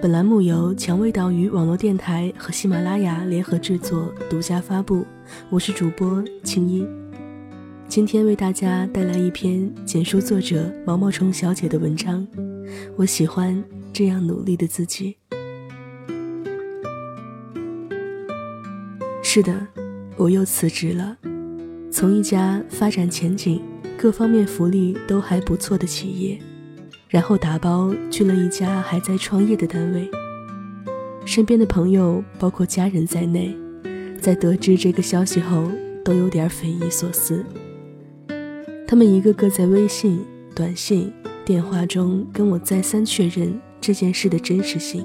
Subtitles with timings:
[0.00, 5.04] 本栏目由蔷薇岛屿网络电台和喜马拉雅联合制作、独家发布。
[5.50, 6.86] 我是主播青衣，
[7.88, 12.24] 今天为大家带来一篇简述作者毛毛虫小姐的文章。
[12.94, 13.60] 我喜欢
[13.92, 15.16] 这样努力的自己。
[19.20, 19.66] 是的，
[20.16, 21.16] 我又辞职了。
[21.90, 23.60] 从一家发展前景、
[23.98, 26.38] 各方面福利都还不错的企业，
[27.08, 30.08] 然后打包去了一家还在创业的单位。
[31.24, 33.56] 身边的朋友，包括家人在内，
[34.20, 35.70] 在得知这个消息后，
[36.04, 37.44] 都有点匪夷所思。
[38.86, 41.12] 他们一个个在微信、短信、
[41.44, 45.04] 电话中跟我再三确认这件事的真实性。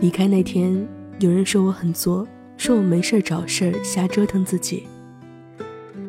[0.00, 0.86] 离开那天，
[1.18, 2.26] 有人说我很作。
[2.58, 4.84] 说我没事找事儿瞎折腾自己。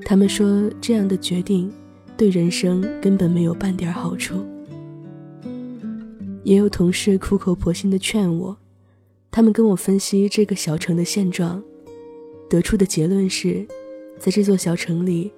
[0.05, 1.69] 他们说这样的决定
[2.17, 4.43] 对人生根本没有半点好处。
[6.43, 8.57] 也有同事苦口婆心的劝我，
[9.29, 11.61] 他们跟我分析这个小城的现状，
[12.49, 13.67] 得出的结论是，
[14.17, 15.31] 在这座小城里，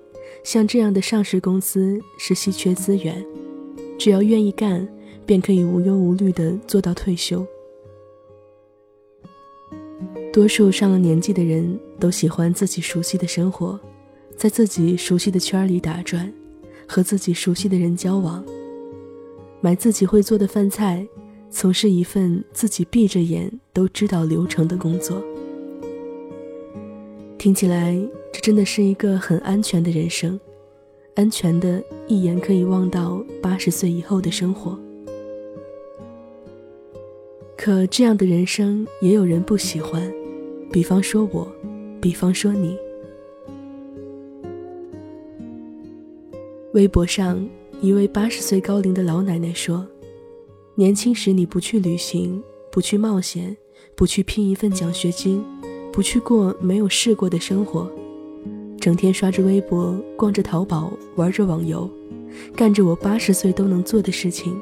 [0.44, 3.26] 像这样的上市公司是稀缺资源，
[3.98, 4.88] 只要愿意干，
[5.26, 7.46] 便可以无忧无虑的做到退休。
[10.32, 13.80] 多数上了年纪的人都喜欢自己熟悉的生活，
[14.38, 16.32] 在自己熟悉的圈里打转，
[16.90, 18.44] 和自己熟悉的人交往，
[19.62, 21.08] 买自己会做的饭菜，
[21.52, 25.24] 从事一份自己闭着眼都知道流程的工作。
[27.38, 27.96] 听起来，
[28.34, 30.40] 这真的是一个很安全的人生，
[31.16, 34.78] 安全的一眼可以望到八十岁以后的生活。
[37.56, 40.12] 可这样的人生也有人不喜欢，
[40.72, 41.48] 比方说我，
[42.02, 42.76] 比方说你。
[46.74, 47.44] 微博上
[47.82, 49.88] 一位八十岁高龄的老奶奶说
[50.76, 53.58] ：“年轻时你不去旅行，不去冒险，
[53.96, 55.44] 不去拼一份奖学金，
[55.92, 57.92] 不去过没有试过的生活，
[58.80, 61.90] 整天刷着微博，逛着淘宝，玩着网游，
[62.56, 64.56] 干着我八十岁都能做的事情，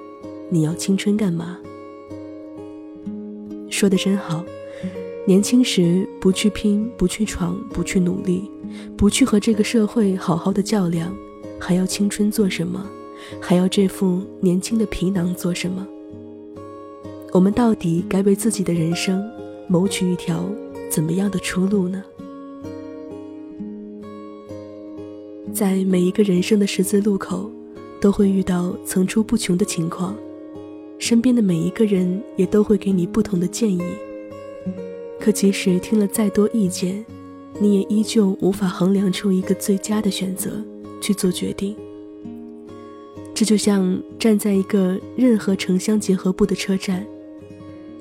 [0.50, 1.60] 你要青春干嘛？”
[3.70, 4.46] 说的真好，
[5.26, 8.50] 年轻时不去拼，不去闯，不去努力，
[8.96, 11.14] 不去和这个社会好好的较量，
[11.60, 12.90] 还要青春做什么？
[13.42, 15.86] 还要这副年轻的皮囊做什么？
[17.34, 19.24] 我们到底该为自己的人生
[19.68, 20.46] 谋取一条
[20.90, 22.04] 怎么样的出路呢？
[25.54, 27.52] 在每一个人生的十字路口，
[28.00, 30.16] 都会遇到层出不穷的情况。
[31.00, 33.82] 身边的每一个人也都会给你不同的建议，
[35.20, 37.06] 可即使听了再多意见，
[37.60, 40.64] 你也依旧无法衡量出一个最佳的选择
[41.02, 41.76] 去做决定。
[43.34, 47.06] 这就像站在一个任何城乡结合部的车站，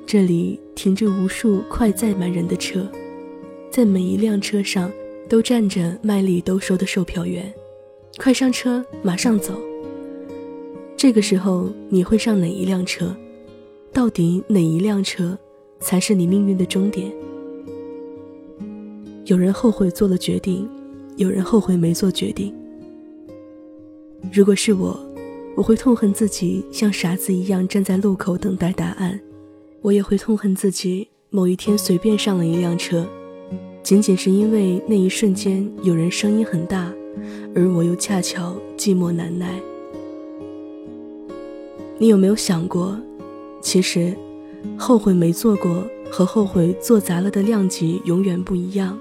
[0.05, 2.89] 这里停着无数快载满人的车，
[3.69, 4.91] 在每一辆车上
[5.29, 7.53] 都站着卖力兜售的售票员，
[8.17, 9.53] 快上车，马上走。
[10.95, 13.15] 这个时候你会上哪一辆车？
[13.93, 15.37] 到底哪一辆车
[15.79, 17.11] 才是你命运的终点？
[19.25, 20.67] 有人后悔做了决定，
[21.17, 22.51] 有人后悔没做决定。
[24.31, 24.99] 如果是我，
[25.55, 29.19] 我会痛恨自己像傻子一样站在路口等待答案，
[29.81, 33.07] 我也会痛恨自己某一天随便上了一辆车，
[33.81, 36.93] 仅仅是因为那一瞬间有人声音很大，
[37.55, 39.59] 而我又恰巧寂寞难耐。
[41.97, 42.99] 你有没有想过，
[43.61, 44.15] 其实，
[44.77, 48.97] 后悔没做过和后悔做砸了的量级永远不一样。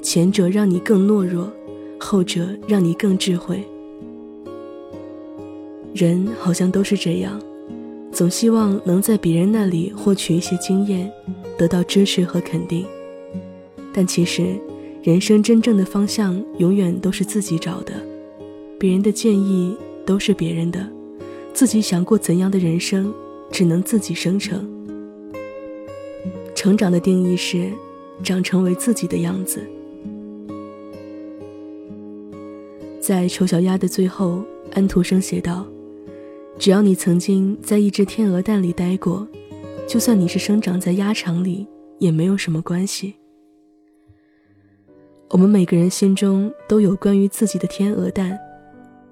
[0.00, 1.50] 前者让你更懦弱，
[1.98, 3.66] 后者让你更智慧。
[5.98, 7.42] 人好像都是这样，
[8.12, 11.10] 总希望能在别人那里获取一些经验，
[11.58, 12.86] 得到支持和肯定。
[13.92, 14.54] 但其实，
[15.02, 17.94] 人生真正的方向永远都是自己找的，
[18.78, 20.88] 别人的建议都是别人的，
[21.52, 23.12] 自己想过怎样的人生，
[23.50, 24.64] 只能自己生成。
[26.54, 27.72] 成长的定义是，
[28.22, 29.60] 长成为自己的样子。
[33.00, 35.66] 在《丑小鸭》的最后，安徒生写道
[36.58, 39.26] ：“只要你曾经在一只天鹅蛋里待过，
[39.86, 41.66] 就算你是生长在鸭场里，
[41.98, 43.14] 也没有什么关系。”
[45.30, 48.36] 我们每个人心中都有关于自己的天鹅蛋，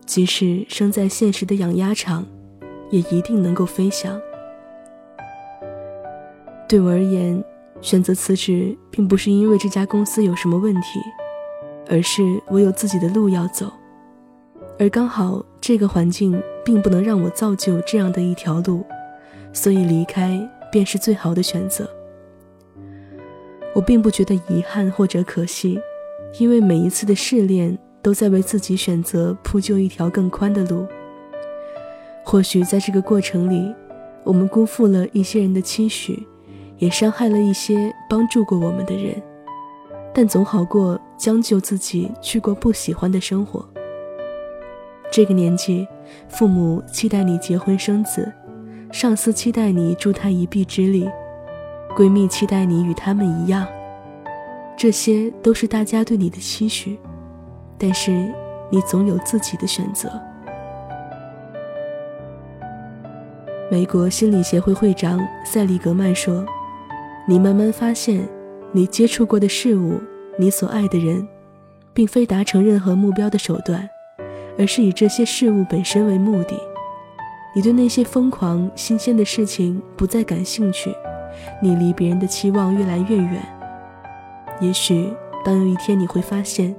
[0.04, 2.26] 即使生在现实的养鸭场，
[2.90, 4.20] 也一定能够飞翔。
[6.69, 7.44] 对我而言，
[7.81, 10.98] 选择辞职并不是因为这家公司有什么问题，
[11.88, 13.72] 而是我有自己的路要走，
[14.78, 18.84] 而刚好这个环境并不能让我造就这样的一条路，
[19.52, 20.38] 所以离开
[20.70, 21.88] 便是最好的选择。
[23.72, 25.78] 我并不觉得遗憾或者可惜。
[26.40, 30.86] 因为每一次的试炼，都在为自己选择铺就一条更宽的路。
[32.24, 33.72] 或许在这个过程里，
[34.24, 36.26] 我们辜负了一些人的期许，
[36.78, 39.14] 也伤害了一些帮助过我们的人，
[40.12, 43.66] 但总好过将就自己去过不喜欢的生活。
[45.10, 45.86] 这个年纪，
[46.29, 48.32] 父母期待你结婚生子，
[48.93, 51.08] 上司期待你助他一臂之力，
[51.97, 53.67] 闺蜜期待你与他们一样。
[54.76, 56.99] 这些都是大家对你的期许，
[57.79, 58.12] 但是
[58.70, 60.11] 你总有自己的选择。
[63.70, 66.47] 美国心理协会会长塞利格曼说
[67.26, 68.29] ：“你慢慢发现，
[68.70, 70.00] 你接触过的事物，
[70.38, 71.26] 你所爱的人，
[71.93, 73.88] 并非达成任何目标的手段，
[74.58, 76.58] 而是以这些事物本身为目的。
[77.55, 80.94] 你对那些疯狂新鲜的事情不再感兴趣，
[81.62, 83.43] 你离别人的期望越来越远。”
[84.61, 85.12] 也许，
[85.44, 86.75] 当有一天你会发现，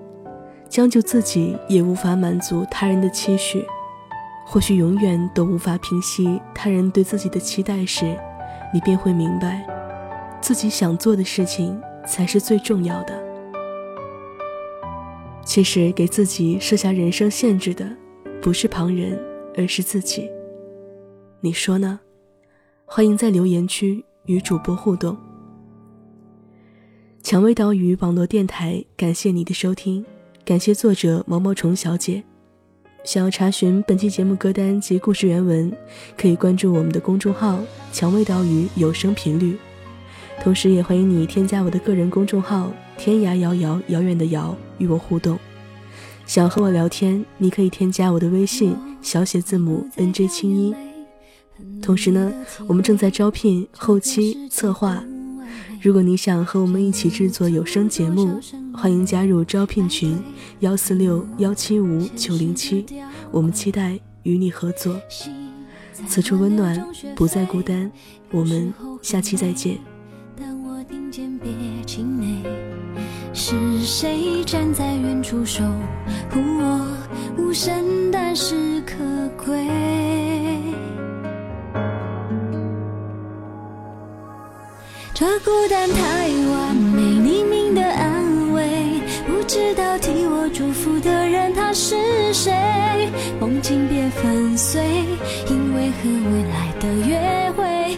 [0.69, 3.65] 将就自己也无法满足他人的期许，
[4.45, 8.17] 或许永远都无法平息他人对自己的期待时，
[8.73, 9.65] 你便会明白，
[10.41, 13.26] 自己想做的事情才是最重要的。
[15.47, 17.89] 其实，给自己设下人生限制的，
[18.41, 19.17] 不是旁人，
[19.55, 20.29] 而是自己。
[21.39, 22.01] 你说呢？
[22.85, 25.15] 欢迎在留言区与主播互动。
[27.23, 30.05] 蔷薇岛屿网络电台，感谢你的收听，
[30.43, 32.21] 感谢作者毛毛虫小姐。
[33.05, 35.71] 想要查询本期节目歌单及故事原文，
[36.17, 37.57] 可以关注我们的公众号
[37.93, 39.57] “蔷薇岛屿有声频率”，
[40.43, 45.37] 同时也欢迎你添加我的个人公众号“天涯遥遥遥远的遥”与我互动。
[46.25, 50.75] 想和我聊天，你可以添加我的微信小写字母 N J 清音。
[51.81, 52.31] 同时呢，
[52.67, 55.03] 我们正在招聘后期策划。
[55.81, 58.39] 如果你想和我们一起制作有声节目，
[58.73, 60.19] 欢迎加入招聘群
[60.59, 62.85] 幺四六幺七五九零七，
[63.31, 64.99] 我们期待与你合作。
[66.07, 66.85] 此处温暖，
[67.15, 67.89] 不再孤单。
[68.31, 69.96] 我们下期再见。
[73.39, 73.55] 是
[73.85, 75.63] 谁站在远处守
[76.31, 76.87] 护我？
[77.37, 78.95] 无声，但是可
[79.45, 79.63] 贵。
[85.13, 91.95] 这孤单太完美，匿名的安慰，不知道替我祝福的人他是
[92.33, 92.51] 谁？
[93.39, 94.83] 梦境别粉碎，
[95.47, 97.97] 因为和未来的约会，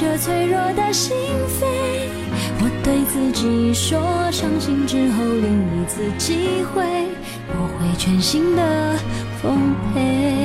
[0.00, 1.14] 这脆弱的心
[1.60, 1.66] 扉。
[2.58, 4.00] 我对自己说，
[4.32, 6.82] 伤心之后另一次机会。
[7.48, 8.96] 我会全心的
[9.42, 10.39] 奉陪。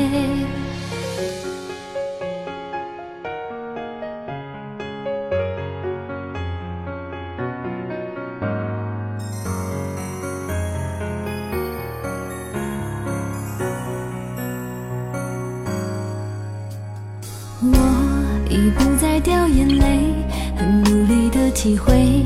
[21.65, 22.23] 体会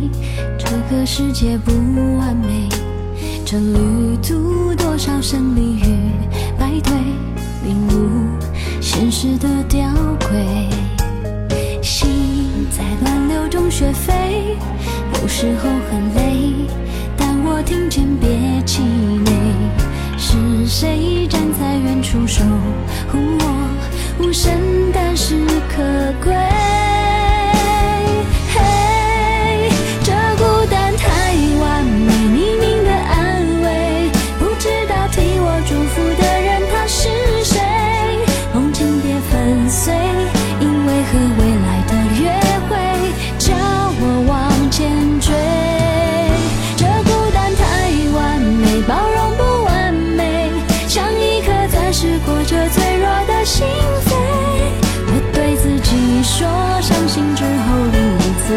[0.58, 1.72] 这个世界不
[2.18, 2.68] 完美。
[3.46, 5.96] 这旅途多少胜利与
[6.60, 6.94] 败退，
[7.64, 8.28] 领悟
[8.82, 9.88] 现实的吊
[10.20, 10.68] 诡。
[11.82, 14.58] 心在乱流中学飞，
[15.22, 16.54] 有时候很累，
[17.16, 19.32] 但我听见别气馁。
[20.18, 20.36] 是
[20.68, 22.44] 谁站在远处守
[23.10, 23.70] 护我？
[24.20, 24.52] 无声，
[24.94, 25.38] 但是
[25.70, 25.82] 可
[26.22, 26.49] 贵。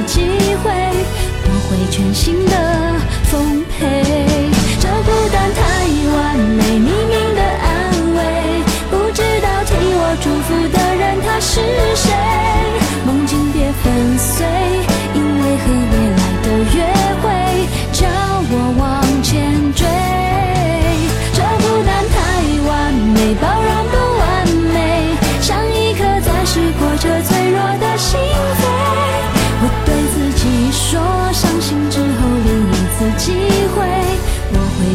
[0.06, 0.20] 机
[0.62, 0.70] 会，
[1.44, 2.71] 我会全心的。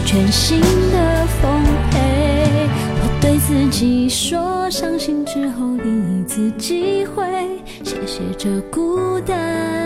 [0.08, 1.62] 全新的奉
[1.92, 2.66] 陪
[3.02, 7.26] 我对自己说伤心之后另一次机会。
[7.84, 9.77] 谢谢这孤单。